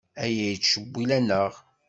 Aya 0.23 0.45
yettcewwil-aneɣ. 0.51 1.53